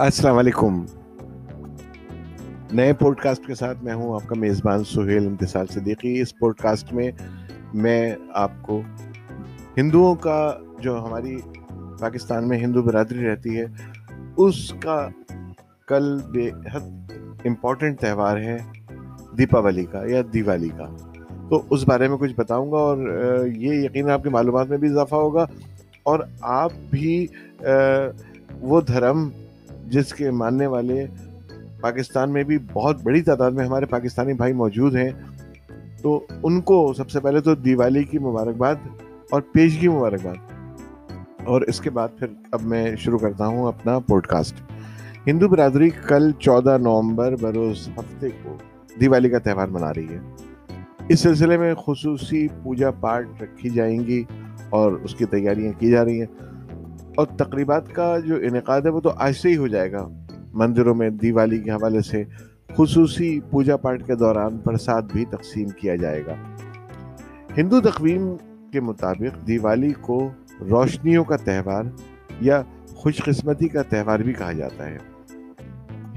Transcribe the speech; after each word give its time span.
السلام 0.00 0.38
علیکم۔ 0.38 0.84
نئے 2.72 2.92
پوڈ 2.92 3.18
کاسٹ 3.18 3.46
کے 3.46 3.54
ساتھ 3.54 3.84
میں 3.84 3.94
ہوں 3.94 4.14
آپ 4.14 4.28
کا 4.28 4.34
میزبان 4.34 4.84
سہیل 4.84 5.26
امتسال 5.26 5.66
صدیقی۔ 5.66 6.20
اس 6.20 6.38
پوڈ 6.38 6.56
کاسٹ 6.56 6.92
میں 6.92 7.10
میں 7.74 8.14
آپ 8.34 8.50
کو 8.60 8.82
ہندوؤں 9.76 10.14
کا 10.14 10.58
جو 10.80 11.04
ہماری 11.04 11.36
پاکستان 12.00 12.48
میں 12.48 12.58
ہندو 12.58 12.82
برادری 12.82 13.26
رہتی 13.26 13.60
ہے، 13.60 13.64
اس 14.36 14.74
کا 14.80 15.08
کل 15.86 16.18
بے 16.32 16.50
حد 16.72 17.12
امپورٹنٹ 17.44 18.00
تہوار 18.00 18.36
ہے 18.36 18.58
دیپاولی 19.38 19.84
کا 19.84 20.02
یا 20.06 20.22
دیوالی 20.34 20.68
کا۔ 20.68 20.96
تو 21.50 21.62
اس 21.70 21.88
بارے 21.88 22.08
میں 22.08 22.16
کچھ 22.16 22.34
بتاؤں 22.36 22.72
گا 22.72 22.76
اور 22.76 22.98
یہ 23.46 23.72
یقیناً 23.72 24.10
آپ 24.10 24.22
کی 24.22 24.28
معلومات 24.28 24.68
میں 24.68 24.78
بھی 24.78 24.88
اضافہ 24.88 25.14
ہوگا۔ 25.14 25.46
اور 26.02 26.20
آپ 26.40 26.72
بھی 26.90 27.26
وہ 28.60 28.80
دھرم 28.80 29.28
جس 29.90 30.14
کے 30.14 30.30
ماننے 30.30 30.66
والے 30.66 31.06
پاکستان 31.80 32.30
میں 32.30 32.42
بھی 32.42 32.58
بہت 32.72 33.02
بڑی 33.02 33.22
تعداد 33.22 33.50
میں 33.50 33.66
ہمارے 33.66 33.86
پاکستانی 33.86 34.32
بھائی 34.32 34.52
موجود 34.52 34.96
ہیں۔ 34.96 35.10
تو 36.02 36.26
ان 36.42 36.60
کو 36.60 36.92
سب 36.96 37.10
سے 37.10 37.20
پہلے 37.20 37.40
تو 37.40 37.54
دیوالی 37.54 38.04
کی 38.04 38.18
مبارکباد 38.18 38.74
اور 39.30 39.40
پیشگی 39.40 39.88
مبارکباد۔ 39.88 40.34
اور 41.44 41.60
اس 41.60 41.80
کے 41.80 41.90
بعد 41.90 42.08
پھر 42.18 42.26
اب 42.52 42.62
میں 42.62 42.96
شروع 42.96 43.18
کرتا 43.18 43.46
ہوں 43.46 43.68
اپنا 43.68 43.98
پوڈ 43.98 44.26
کاسٹ 44.26 44.54
ہندو 45.26 45.48
برادری 45.48 45.90
کل 45.90 46.32
چودہ 46.38 46.78
نومبر 46.78 47.34
بروز 47.40 47.88
ہفتے 47.98 48.28
کو 48.42 48.56
دیوالی 49.00 49.28
کا 49.28 49.38
تہوار 49.38 49.68
منا 49.68 49.94
رہی 49.94 50.08
ہے۔ 50.08 50.18
اس 51.08 51.20
سلسلے 51.20 51.56
میں 51.56 51.74
خصوصی 51.74 52.48
پوجا 52.62 52.90
پاٹ 52.90 53.26
رکھی 53.42 53.70
جائیں 53.70 54.00
گی 54.00 54.24
اور 54.70 54.92
اس 54.92 55.14
کی 55.14 55.24
تیاریاں 55.24 55.72
کی 55.80 55.90
جا 55.90 56.04
رہی 56.04 56.20
ہیں۔ 56.20 56.49
اور 57.16 57.26
تقریبات 57.26 57.92
کا 57.92 58.18
جو 58.18 58.34
انعقاد 58.36 58.80
ہے 58.80 58.88
وہ 58.88 59.00
تو 59.00 59.10
آج 59.10 59.32
سے 59.32 59.48
ہی 59.48 59.56
ہو 59.56 59.66
جائے 59.66 59.92
گا۔ 59.92 60.08
مندروں 60.52 60.94
میں 60.94 61.10
دیوالی 61.10 61.58
کے 61.58 61.70
حوالے 61.70 62.00
سے 62.00 62.24
خصوصی 62.76 63.40
پوجا 63.40 63.76
پاٹ 63.76 64.06
کے 64.06 64.14
دوران 64.14 64.58
پرساد 64.58 65.02
بھی 65.02 65.24
تقسیم 65.24 65.68
کیا 65.68 65.96
جائے 65.96 66.26
گا۔ 66.26 66.34
ہندو 67.58 67.80
تقویم 67.80 68.34
کے 68.72 68.80
مطابق 68.80 69.46
دیوالی 69.46 69.92
کو 70.00 70.30
روشنیوں 70.60 71.24
کا 71.24 71.36
تہوار 71.36 71.82
یا 72.40 72.62
خوش 72.94 73.24
قسمتی 73.24 73.68
کا 73.68 73.82
تہوار 73.82 74.20
بھی 74.20 74.32
کہا 74.32 74.52
جاتا 74.52 74.86
ہے۔ 74.86 74.98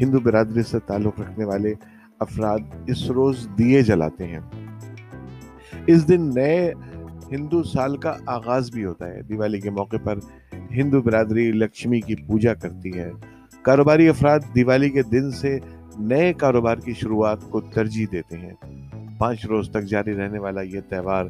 ہندو 0.02 0.20
برادری 0.20 0.64
سے 0.64 0.80
تعلق 0.80 1.20
رکھنے 1.20 1.46
والے 1.46 1.74
افراد 2.20 2.60
اس 2.88 3.12
روز 3.12 3.48
دیے 3.58 3.82
جلاتے 3.82 4.28
ہیں۔ 4.28 4.40
اس 5.88 6.08
دن 6.08 6.30
نئے 6.36 6.74
ہندو 7.32 7.64
سال 7.64 7.98
کا 7.98 8.14
آغاز 8.26 8.72
بھی 8.72 8.86
ہوتا 8.86 9.08
ہے۔ 9.08 9.22
دیوالی 9.22 9.60
کے 9.60 9.70
موقع 9.70 9.98
پر 10.04 10.20
ہندو 10.76 11.02
برادری 11.02 11.52
لکشمی 11.52 12.02
کی 12.02 12.16
پوجا 12.16 12.54
کرتی 12.54 12.94
ہے 12.94 13.12
کاروباری 13.62 14.10
افراد 14.10 14.40
دیوالی 14.56 14.90
کے 14.90 15.02
دن 15.04 15.32
سے 15.32 15.60
نئے 16.00 16.34
کاروبار 16.34 16.76
کی 16.76 16.94
شروعات 16.94 17.38
کو 17.50 17.62
ترجیح 17.62 18.06
دیتے 18.12 18.38
ہیں۔ 18.38 18.54
پانچ 19.18 19.46
روز 19.46 19.70
تک 19.70 19.84
جاری 19.84 20.16
رہنے 20.16 20.40
والا 20.40 20.62
یہ 20.62 20.80
تہوار 20.90 21.26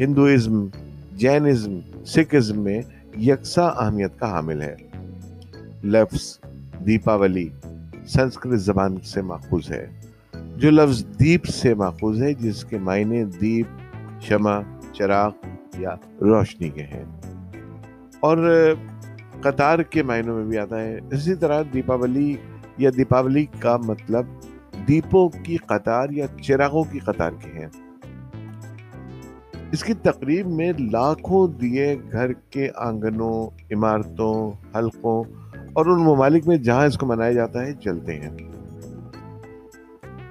ہندوازم 0.00 0.66
جینزم 1.12 1.80
سکھ 2.06 2.34
ازم 2.34 2.60
میں 2.60 2.82
یکساں 3.20 3.70
اہمیت 3.76 4.18
کا 4.18 4.30
حامل 4.30 4.62
ہے۔ 4.62 4.76
لفظ 5.84 6.38
دیپاولی 6.86 7.48
سنسکرت 8.06 8.60
زبان 8.60 8.96
سے 9.04 9.22
ماخوذ 9.22 9.70
ہے۔ 9.70 9.86
جو 10.56 10.70
لفظ 10.70 11.04
دیپ 11.04 11.44
سے 11.44 11.74
ماخوذ 11.74 12.22
ہے، 12.22 12.34
جس 12.34 12.64
کے 12.64 12.78
معنی 12.78 13.24
دیپ، 13.24 13.66
شمع، 14.20 14.60
چراغ 14.92 15.30
یا 15.78 15.94
روشنی 16.20 16.68
کے 16.68 16.82
ہیں۔ 16.82 17.04
اور 18.24 18.38
قطار 19.40 19.78
کے 19.78 20.02
معنوں 20.02 20.36
میں 20.36 20.44
بھی 20.44 20.58
آتا 20.58 20.80
ہے۔ 20.80 20.98
اسی 21.12 21.34
طرح 21.34 21.62
دیپاولی 21.74 22.36
یا 22.78 22.90
دیپاولی 22.96 23.44
کا 23.58 23.76
مطلب 23.76 24.26
دیپوں 24.88 25.28
کی 25.28 25.56
قطار 25.56 26.10
یا 26.10 26.26
چراغوں 26.42 26.84
کی 26.84 26.98
قطار 26.98 27.30
کے 27.30 27.58
ہیں 27.58 27.66
اس 29.72 29.84
کی 29.84 29.94
تقریب 29.94 30.46
میں 30.46 30.72
لاکھوں 30.78 31.46
دیے 31.48 31.96
گھر 32.12 32.32
کے 32.32 32.68
آنگنوں، 32.76 33.46
عمارتوں، 33.74 34.36
حلقوں 34.76 35.24
اور 35.72 35.86
ان 35.86 36.02
ممالک 36.04 36.48
میں 36.48 36.56
جہاں 36.56 36.86
اس 36.86 36.98
کو 36.98 37.06
منایا 37.06 37.32
جاتا 37.32 37.66
ہے 37.66 37.72
جلتے 37.72 38.20
ہیں۔ 38.20 38.30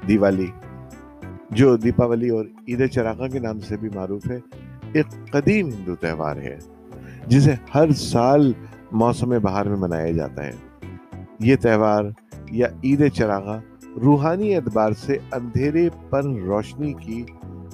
دیوالی، 0.08 0.48
جو 1.50 1.78
دیپاولی 1.78 2.30
اور 2.30 2.46
عید 2.68 2.90
چراغا 2.92 3.28
کے 3.28 3.40
نام 3.40 3.60
سے 3.60 3.78
بھی 3.78 3.90
معروف 3.96 4.30
ہے، 4.30 4.40
ایک 4.94 5.32
قدیم 5.32 5.68
ہندو 5.68 5.96
تہوار 5.96 6.38
ہے۔ 6.38 6.58
جسے 7.28 7.54
ہر 7.76 7.92
سال 7.92 8.52
موسم 8.92 9.30
بہار 9.30 9.66
میں 9.66 9.78
منایا 9.78 10.12
جاتا 10.12 10.46
ہے۔ 10.46 10.52
یہ 11.40 11.56
تہوار 11.56 12.04
یا 12.52 12.68
عید 12.84 13.12
چراغا 13.14 13.60
روحانی 14.04 14.56
اعتبار 14.56 14.92
سے 14.92 15.18
اندھیرے 15.32 15.90
پر 16.10 16.24
روشنی 16.24 16.94
کی، 16.94 17.24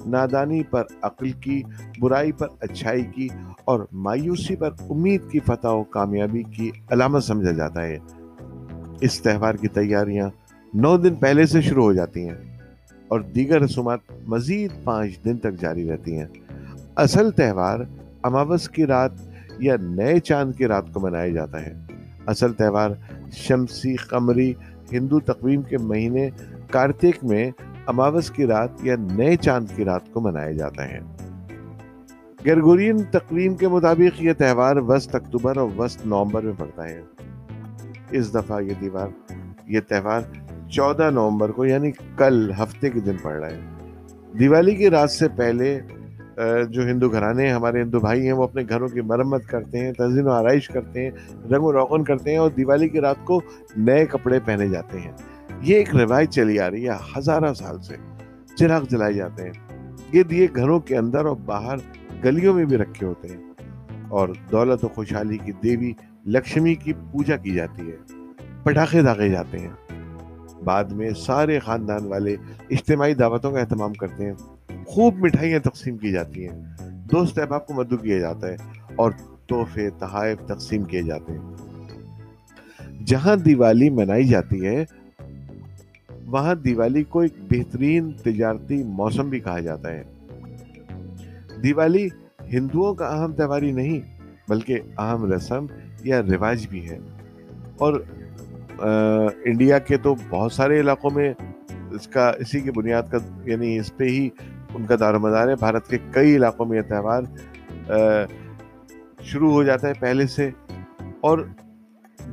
نادانی 0.06 0.62
پر 0.62 0.82
عقل 1.02 1.30
کی، 1.30 1.62
برائی 2.00 2.32
پر 2.32 2.46
اچھائی 2.60 3.04
کی 3.04 3.28
اور 3.64 3.80
مایوسی 3.92 4.56
پر 4.56 4.70
امید 4.90 5.20
کی 5.30 5.40
فتح 5.40 5.68
و 5.68 5.84
کامیابی 5.84 6.42
کی 6.42 6.70
علامت 6.90 7.24
سمجھا 7.24 7.52
جاتا 7.52 7.82
ہے۔ 7.82 7.98
اس 9.00 9.20
تہوار 9.20 9.54
کی 9.54 9.68
تیاریاں 9.68 10.30
نو 10.74 10.96
دن 10.96 11.14
پہلے 11.14 11.46
سے 11.46 11.60
شروع 11.60 11.84
ہو 11.84 11.92
جاتی 11.92 12.28
ہیں 12.28 12.34
اور 13.08 13.20
دیگر 13.20 13.60
رسومات 13.60 14.00
مزید 14.26 14.70
پانچ 14.84 15.24
دن 15.24 15.38
تک 15.38 15.60
جاری 15.60 15.88
رہتی 15.88 16.18
ہیں۔ 16.18 16.26
اصل 16.96 17.30
تہوار 17.30 17.80
اماوس 18.22 18.68
کی 18.68 18.86
رات 18.86 19.12
یا 19.60 19.76
نئے 19.82 20.20
چاند 20.20 20.52
کی 20.54 20.66
رات 20.66 20.84
کو 20.92 21.00
منایا 21.00 21.28
جاتا 21.28 21.66
ہے۔ 21.66 21.74
اصل 22.26 22.52
تہوار 22.52 22.90
شمسی 23.32 23.96
قمری 23.96 24.54
ہندو 24.92 25.20
تقویم 25.20 25.62
کے 25.62 25.78
مہینے 25.78 26.30
کارتک 26.70 27.24
میں 27.24 27.50
اماوس 27.86 28.30
کی 28.30 28.46
رات 28.46 28.70
یا 28.82 28.96
نئے 28.96 29.36
چاند 29.36 29.66
کی 29.76 29.84
رات 29.84 30.00
کو 30.12 30.20
منایا 30.20 30.52
جاتا 30.52 30.88
ہے۔ 30.88 31.00
گرگورین 32.46 33.02
تقویم 33.02 33.54
کے 33.54 33.68
مطابق 33.68 34.22
یہ 34.22 34.32
تہوار 34.32 34.76
وسط 34.76 35.14
اکتوبر 35.14 35.56
اور 35.56 35.68
وسط 35.78 36.06
نومبر 36.06 36.42
میں 36.42 36.52
پڑتا 36.58 36.88
ہے۔ 36.88 37.02
اس 38.10 38.34
دفعہ 38.34 38.60
یہ 38.60 38.72
دیوار، 38.80 39.32
یہ 39.66 39.80
تہوار 39.88 40.20
چودہ 40.68 41.10
نومبر 41.10 41.50
کو 41.50 41.66
یعنی 41.66 41.90
کل 42.16 42.52
ہفتے 42.52 42.90
کے 42.90 43.00
دن 43.00 43.16
پڑ 43.22 43.32
رہا 43.32 43.50
ہے۔ 43.50 43.60
دیوالی 44.38 44.74
کی 44.74 44.90
رات 44.90 45.10
سے 45.10 45.28
پہلے 45.28 45.80
جو 46.68 46.82
ہندو 46.82 47.08
گھرانے 47.08 47.46
ہیں، 47.46 47.54
ہمارے 47.54 47.82
ہندو 47.82 48.00
بھائی 48.00 48.24
ہیں، 48.24 48.32
وہ 48.32 48.42
اپنے 48.42 48.62
گھروں 48.68 48.88
کی 48.88 49.00
مرمت 49.00 49.46
کرتے 49.46 49.78
ہیں 49.78 49.92
تزئین 49.92 50.26
و 50.26 50.30
آرائش 50.30 50.68
کرتے 50.68 51.04
ہیں، 51.04 51.10
رنگ 51.50 51.62
و 51.62 51.72
روغن 51.72 52.04
کرتے 52.04 52.30
ہیں 52.30 52.36
اور 52.36 52.50
دیوالی 52.50 52.88
کی 52.88 53.00
رات 53.00 53.16
کو 53.24 53.40
نئے 53.76 54.06
کپڑے 54.06 54.40
پہنے 54.44 54.68
جاتے 54.68 55.00
ہیں۔ 55.00 55.12
یہ 55.62 55.76
ایک 55.76 55.96
روایت 55.96 56.30
چلی 56.30 56.58
آ 56.58 56.70
رہی 56.70 56.88
ہے 56.88 56.94
ہزارہ 57.18 57.54
سال 57.54 57.80
سے۔ 57.82 57.94
چراغ 58.54 58.84
جلائے 58.90 59.12
جاتے 59.12 59.42
ہیں۔ 59.42 59.52
یہ 60.12 60.22
دیے 60.22 60.46
گھروں 60.56 60.80
کے 60.80 60.96
اندر 60.96 61.24
اور 61.24 61.36
باہر 61.36 61.76
گلیوں 62.24 62.54
میں 62.54 62.64
بھی 62.64 62.76
رکھے 62.76 63.06
ہوتے 63.06 63.28
ہیں۔ 63.28 63.50
اور 64.08 64.28
دولت 64.50 64.84
و 64.84 64.88
خوشحالی 64.88 65.38
کی 65.38 65.52
دیوی 65.52 65.92
لکشمی 66.26 66.74
کی 66.74 66.92
پوجا 66.92 67.36
کی 67.36 67.50
جاتی 67.50 67.90
ہے۔ 67.90 67.96
پٹاخے 68.62 69.02
داغے 69.02 69.28
جاتے 69.28 69.58
ہیں۔ 69.58 69.70
بعد 70.64 70.84
میں 70.84 71.10
سارے 71.10 71.58
خاندان 71.58 72.06
والے 72.06 72.36
اجتماعی 72.70 73.14
دعوتوں 73.14 73.52
کا 73.52 73.60
اہتمام 73.60 73.92
کرتے 73.92 74.24
ہیں۔ 74.24 74.34
خوب 74.90 75.14
مٹھائیاں 75.18 75.58
تقسیم 75.58 75.96
کی 75.96 76.12
جاتی 76.12 76.48
ہیں۔ 76.48 76.62
دوست 77.12 77.38
احباب 77.38 77.66
کو 77.66 77.74
مدعو 77.74 77.98
کیا 77.98 78.18
جاتا 78.18 78.48
ہے 78.48 78.56
اور 78.96 79.12
تحفے، 79.48 79.90
تحائف 79.90 80.38
تقسیم 80.46 80.84
کیے 80.84 81.02
جاتے 81.02 81.32
ہیں۔ 81.32 81.54
جہاں 83.06 83.36
دیوالی 83.36 83.90
منائی 83.90 84.24
جاتی 84.24 84.66
ہے، 84.66 84.84
وہاں 86.26 86.54
دیوالی 86.54 87.02
کو 87.02 87.20
ایک 87.20 87.32
بہترین 87.50 88.12
تجارتی 88.12 88.82
موسم 88.84 89.28
بھی 89.28 89.40
کہا 89.40 89.58
جاتا 89.58 89.90
ہے۔ 89.90 90.02
دیوالی 91.62 92.08
ہندوؤں 92.52 92.94
کا 92.94 93.06
اہم 93.06 93.32
تہواری 93.32 93.72
نہیں، 93.72 94.00
بلکہ 94.48 94.80
اہم 94.98 95.32
رسم 95.32 95.66
یا 96.04 96.22
رواج 96.22 96.66
بھی 96.70 96.90
ہے۔ 96.90 96.98
اور 97.78 98.02
انڈیا 99.44 99.78
کے 99.78 99.96
تو 99.96 100.14
بہت 100.30 100.52
سارے 100.52 100.80
علاقوں 100.80 101.10
میں 101.14 101.34
اس 101.90 102.06
کا، 102.06 102.32
اسی 102.38 102.60
کی 102.60 102.70
بنیاد 102.70 103.02
کا 103.10 103.18
یعنی 103.44 103.78
اس 103.78 103.96
پہ 103.96 104.04
ہی 104.04 104.28
ان 104.74 104.86
کا 104.86 104.94
دار 105.00 105.14
و 105.14 105.20
مدار 105.20 105.48
ہے۔ 105.48 105.54
بھارت 105.56 105.88
کے 105.88 105.98
کئی 106.10 106.36
علاقوں 106.36 106.66
میں 106.66 106.76
یہ 106.76 106.82
تہوار 106.82 107.22
شروع 109.20 109.52
ہو 109.52 109.62
جاتا 109.62 109.88
ہے 109.88 109.92
پہلے 110.00 110.26
سے۔ 110.26 110.50
اور 111.20 111.38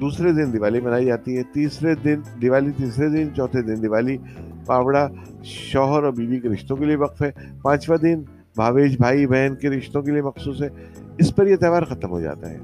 دوسرے 0.01 0.31
دن 0.31 0.54
دیوالی 0.54 0.81
منائی 0.81 1.06
جاتی 1.06 1.38
ہے۔ 1.38 1.44
تیسرے 1.44 1.95
دن 1.95 2.22
دیوالی، 2.42 2.72
تیسرے 2.72 3.10
دن، 3.10 3.28
چوتھے 3.36 3.62
دن 3.62 3.81
دیوالی۔ 3.81 4.18
پاوڑا 4.66 5.07
شوہر 5.44 6.04
اور 6.04 6.13
بیوی 6.13 6.39
کے 6.39 6.50
رشتوں 6.50 6.78
کے 6.78 6.86
لیے 6.86 6.95
وقف 6.95 7.22
ہے۔ 7.22 7.31
پانچواں 7.62 7.98
دن 7.98 8.22
بھاویش 8.56 8.98
بھائی 8.98 9.28
بہن 9.28 9.56
کے 9.56 9.69
رشتوں 9.69 10.01
کے 10.01 10.12
لیے 10.12 10.22
مخصوص 10.22 10.62
ہے۔ 10.62 10.69
اس 11.18 11.36
پر 11.36 11.48
یہ 11.48 11.56
تہوار 11.56 11.84
ختم 11.84 12.10
ہو 12.10 12.22
جاتا 12.22 12.50
ہے۔ 12.50 12.57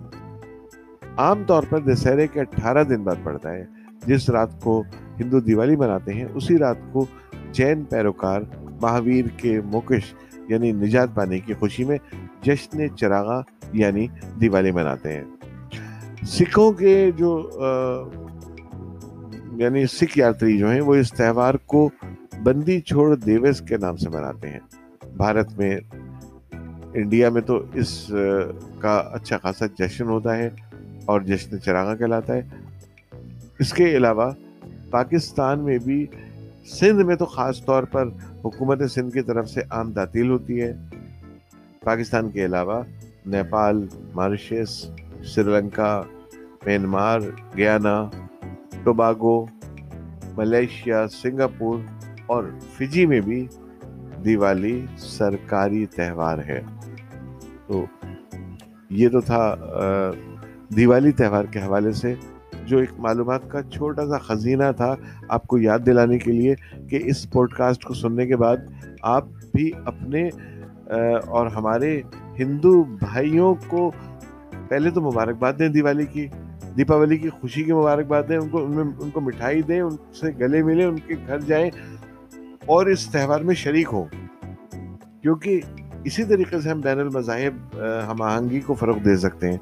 عام 1.18 1.44
طور 1.48 1.64
پر 1.70 1.80
دسہرے 1.80 2.28
کے 2.28 2.42
اٹھارہ 2.42 2.84
دن 2.84 3.04
بعد 3.04 3.16
پڑتا 3.24 3.52
ہے۔ 3.52 3.66
جس 4.06 4.30
رات 4.30 4.62
کو 4.62 4.84
ہندو 5.20 5.40
دیوالی 5.40 5.76
مناتے 5.76 6.14
ہیں، 6.14 6.26
اسی 6.34 6.58
رات 6.58 6.78
کو 6.92 7.06
جین 7.52 7.84
پیروکار 7.84 8.42
مہاویر 8.84 9.26
کے 9.38 9.60
موکش 9.66 10.14
یعنی 10.50 10.72
نجات 10.72 11.10
پانے 11.16 11.40
کی 11.40 11.54
خوشی 11.54 11.84
میں 11.84 11.98
جشن 12.42 12.96
چراغا 12.96 13.42
یعنی 13.74 14.08
دیوالی 14.42 14.72
مناتے 14.72 15.14
ہیں۔ 15.14 15.24
سکھوں 16.28 16.72
کے 16.72 17.12
جو 17.18 17.32
یعنی 19.58 19.86
سکھ 19.86 20.18
یاتری 20.20 20.58
جو 20.58 20.72
ہیں، 20.72 20.82
وہ 20.82 20.96
اس 20.96 21.12
تہوار 21.14 21.54
کو 21.66 21.90
بندی 22.44 22.80
چھوڑ 22.82 23.16
دیوس 23.16 23.62
کے 23.62 23.78
نام 23.78 23.98
سے 23.98 24.10
مناتے 24.10 24.50
ہیں۔ 24.50 24.60
بھارت 25.18 25.58
میں، 25.58 25.78
انڈیا 26.94 27.30
میں 27.30 27.42
تو 27.42 27.62
اس 27.74 28.12
کا 28.80 28.96
اچھا 29.14 29.38
خاصا 29.38 29.66
جشن 29.80 30.06
ہوتا 30.06 30.38
ہے 30.38 30.50
اور 31.06 31.22
جشن 31.22 31.62
چراغا 31.62 31.96
کہلاتا 31.96 32.34
ہے۔ 32.34 32.42
اس 33.60 33.74
کے 33.74 33.96
علاوہ 33.98 34.32
پاکستان 34.92 35.60
میں 35.60 35.78
بھی 35.78 36.06
سندھ 36.66 37.04
میں 37.04 37.16
تو 37.16 37.26
خاص 37.26 37.66
طور 37.66 37.84
پر 37.84 38.08
حکومت 38.46 38.92
سندھ 38.92 39.14
کی 39.14 39.22
طرف 39.22 39.50
سے 39.50 39.62
عام 39.70 39.92
تعطیل 39.92 40.30
ہوتی 40.30 40.62
ہے۔ 40.62 40.74
پاکستان 41.84 42.30
کے 42.30 42.46
علاوہ 42.46 42.84
Nepal, 43.26 43.88
Mauritius, 44.16 44.90
Sri 45.24 45.44
Lanka, 45.44 46.02
Myanmar, 46.66 47.20
Guyana, 47.58 48.10
Tobago, 48.84 49.46
Malaysia, 50.38 51.08
Singapore 51.08 51.80
اور 52.26 52.44
فجی 52.78 53.06
میں 53.06 53.22
بھی 53.22 53.48
دیوالی 54.26 54.86
سرکاری 54.98 55.86
تہوار 55.86 56.38
ہے۔ 56.38 56.62
تو 57.68 57.86
یہ 58.90 59.10
تو 59.10 59.22
تھا 59.22 59.56
دیوالی 60.76 61.12
تہوار 61.12 61.46
کے 61.46 61.60
حوالے 61.60 61.92
سے۔ 61.92 62.16
جو 62.68 62.78
ایک 62.78 62.92
معلومات 62.98 63.50
کا 63.52 63.62
چھوٹا 63.64 64.06
سا 64.06 64.18
خزینہ 64.18 64.72
تھا 64.78 64.96
آپ 65.30 65.48
کو 65.48 65.58
یاد 65.58 65.80
دلانے 65.86 66.18
کے 66.18 66.32
لیے 66.32 66.56
کہ 66.90 67.00
اس 67.04 67.30
پوڈ 67.32 67.54
کاسٹ 67.54 67.84
کو 67.84 67.94
سننے 67.94 68.28
کے 68.28 68.36
بعد 68.36 68.58
آپ 69.02 69.26
بھی 69.54 69.72
اپنے 69.86 70.30
اور 71.28 71.48
ہمارے 71.48 72.02
ہندو 72.40 72.84
بھائیوں 72.84 73.54
کو 73.68 73.92
پہلے 74.70 74.90
تو 74.90 75.02
مبارکباد 75.02 75.54
دیں 75.60 75.68
دیوالی 75.70 76.06
کی، 76.06 76.28
دیپاولی 76.78 77.18
کی 77.18 77.30
خوشی 77.30 77.64
کی 77.64 77.74
مبارکباد 77.74 78.24
دیں، 78.30 78.38
ان 78.38 78.50
کو 78.50 78.66
ان 79.00 79.10
کو 79.10 79.22
مٹھائی 79.22 79.62
دیں، 79.62 79.82
ان 79.82 79.96
سے 80.14 80.32
گلے 80.40 80.64
ملیں، 80.64 80.86
ان 80.86 80.96
کے 80.96 81.16
گھر 81.28 81.40
جائیں 81.40 81.70
اور 82.66 82.86
اس 82.86 83.06
تہوار 83.12 83.40
میں 83.40 83.56
شریک 83.56 83.90
ہوں۔ 83.94 84.06
کیونکہ 85.22 85.60
اسی 86.04 86.24
طریقے 86.24 86.62
سے 86.62 86.70
ہم 86.70 86.82
بین 86.82 87.00
المذاہب 87.00 87.78
ہم 88.08 88.22
آہنگی 88.22 88.60
کو 88.60 88.74
فروغ 88.74 88.98
دے 88.98 89.16
سکتے 89.18 89.52
ہیں۔ 89.52 89.58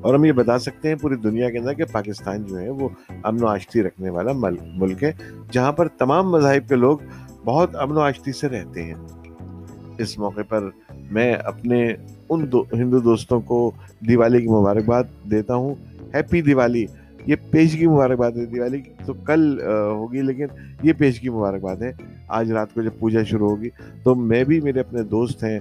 اور 0.00 0.14
ہم 0.14 0.24
یہ 0.24 0.32
بتا 0.32 0.58
سکتے 0.58 0.88
ہیں 0.88 0.94
پوری 0.94 1.14
دنیا 1.14 1.50
کے 1.50 1.58
اندر 1.58 1.72
کہ 1.72 1.84
پاکستان 1.92 2.44
جو 2.44 2.58
ہے 2.58 2.70
وہ 2.70 2.88
امن 3.22 3.42
و 3.42 3.46
آشتی 3.46 3.82
رکھنے 3.82 4.10
والا 4.10 4.32
ملک 4.74 5.02
ہے، 5.04 5.12
جہاں 5.52 5.72
پر 5.72 5.88
تمام 5.88 6.30
مذاہب 6.30 6.68
کے 6.68 6.74
لوگ 6.74 6.98
بہت 7.44 7.76
امن 7.76 7.96
و 7.96 8.00
آشتی 8.00 8.32
سے 8.32 8.48
رہتے 8.48 8.82
ہیں۔ 8.82 8.94
اس 9.98 10.18
موقع 10.18 10.40
پر 10.48 10.68
میں 11.10 11.34
اپنے 11.34 11.94
ان 12.28 12.52
دو، 12.52 12.64
ہندو 12.72 12.98
دوستوں 12.98 13.40
کو 13.40 13.70
دیوالی 14.08 14.40
کی 14.40 14.48
مبارکباد 14.48 15.04
دیتا 15.30 15.54
ہوں۔ 15.54 15.74
ہیپی 16.14 16.42
دیوالی 16.42 16.86
یہ 17.26 17.36
پیش 17.50 17.76
کی 17.78 17.86
مبارکباد 17.86 18.30
ہے 18.30 18.44
دیوالی 18.46 18.80
تو 19.06 19.12
کل 19.12 19.60
ہوگی، 19.64 20.22
لیکن 20.22 20.46
یہ 20.82 20.92
پیش 20.92 21.20
کی 21.20 21.28
مبارکباد 21.28 21.82
ہے۔ 21.82 21.92
آج 22.28 22.52
رات 22.52 22.74
کو 22.74 22.82
جب 22.82 22.98
پوجا 22.98 23.22
شروع 23.22 23.48
ہوگی، 23.48 23.70
تو 24.02 24.14
میں 24.14 24.44
بھی، 24.44 24.60
میرے 24.60 24.80
اپنے 24.80 25.02
دوست 25.02 25.44
ہیں، 25.44 25.58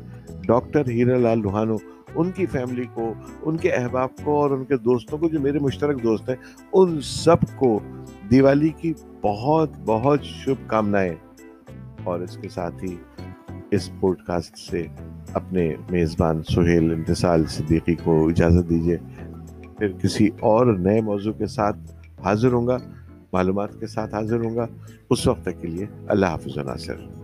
ڈاکٹر 0.47 0.89
ہیرا 0.89 1.17
لال 1.17 1.41
روحانو 1.41 1.77
ان 2.15 2.31
کی 2.31 2.45
فیملی 2.45 2.83
کو، 2.93 3.13
ان 3.41 3.57
کے 3.57 3.71
احباب 3.71 4.09
کو 4.23 4.41
اور 4.41 4.51
ان 4.51 4.63
کے 4.65 4.77
دوستوں 4.77 5.17
کو، 5.17 5.29
جو 5.29 5.39
میرے 5.39 5.59
مشترک 5.59 6.03
دوست 6.03 6.29
ہیں، 6.29 6.35
ان 6.73 6.99
سب 7.01 7.37
کو 7.55 7.79
دیوالی 8.31 8.69
کی 8.69 8.93
بہت 9.21 9.69
بہت 9.85 10.23
شبھ 10.23 10.67
کامنائیں 10.67 11.15
اور 12.03 12.19
اس 12.19 12.37
کے 12.37 12.49
ساتھ 12.49 12.83
ہی 12.83 12.95
اس 13.71 13.89
پوڈ 13.99 14.21
کاسٹ 14.27 14.57
سے 14.57 14.85
اپنے 15.33 15.75
میزبان 15.89 16.41
سہیل 16.43 16.91
انتصال 16.91 17.45
صدیقی 17.45 17.95
کو 18.03 18.27
اجازت 18.27 18.69
دیجیے 18.69 18.97
پھر 19.79 19.91
کسی 19.91 20.29
اور 20.39 20.65
نئے 20.65 21.01
موضوع 21.01 21.33
کے 21.33 21.47
ساتھ 21.47 21.77
حاضر 22.23 22.51
ہوں 22.51 22.67
گا، 22.67 22.77
معلومات 23.33 23.69
کے 23.79 23.87
ساتھ 23.87 24.15
حاضر 24.15 24.39
ہوں 24.45 24.55
گا۔ 24.55 24.67
اس 25.09 25.27
وقت 25.27 25.41
تک 25.41 25.61
کے 25.61 25.67
لیے 25.67 25.85
اللہ 26.07 26.25
حافظ 26.25 26.57
ناصر۔ 26.57 27.18